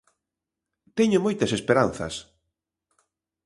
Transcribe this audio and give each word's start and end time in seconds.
Teño 0.97 1.19
moitas 1.25 1.51
esperanzas. 1.57 2.15